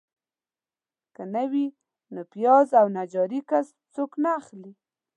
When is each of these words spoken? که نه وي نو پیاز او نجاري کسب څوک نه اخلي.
که 1.15 1.23
نه 1.33 1.43
وي 1.51 1.65
نو 2.13 2.21
پیاز 2.31 2.67
او 2.79 2.87
نجاري 2.97 3.39
کسب 3.49 3.75
څوک 3.93 4.11
نه 4.23 4.29
اخلي. 4.39 4.71